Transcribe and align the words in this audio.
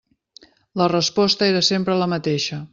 La 0.81 0.87
resposta 0.93 1.47
era 1.51 1.63
sempre 1.71 2.01
la 2.03 2.11
mateixa. 2.17 2.63